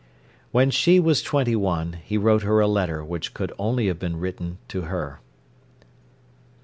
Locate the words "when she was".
0.49-1.21